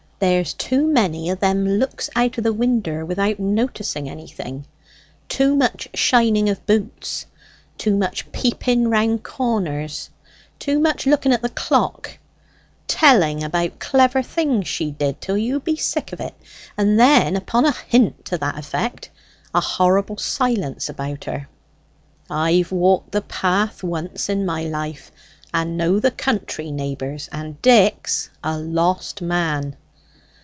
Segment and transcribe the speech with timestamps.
[0.23, 4.67] There's too many o' them looks out of the winder without noticing anything;
[5.27, 7.25] too much shining of boots;
[7.79, 10.11] too much peeping round corners;
[10.59, 12.19] too much looking at the clock;
[12.87, 16.35] telling about clever things she did till you be sick of it;
[16.77, 19.09] and then upon a hint to that effect
[19.55, 21.47] a horrible silence about her.
[22.29, 25.11] I've walked the path once in my life
[25.51, 29.77] and know the country, neighbours; and Dick's a lost man!"